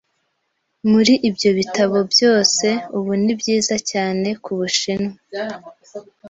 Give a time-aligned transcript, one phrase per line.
[0.91, 2.67] Muri ibyo bitabo byose,
[2.97, 5.15] ubu ni byiza cyane ku Bushinwa.